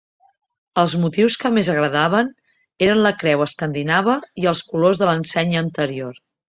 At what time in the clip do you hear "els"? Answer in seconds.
0.83-0.95, 4.57-4.67